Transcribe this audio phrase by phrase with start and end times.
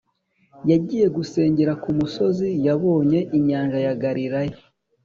[0.71, 4.57] Yagiye gusengera ku musozi yabonye inyanja ya Galilaya